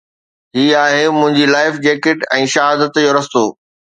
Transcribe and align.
هي 0.57 0.67
آهي 0.85 1.03
منهنجي 1.17 1.43
life 1.51 1.77
jacket 1.87 2.25
۽ 2.39 2.49
شهادت 2.57 3.01
جو 3.05 3.15
رستو 3.19 3.45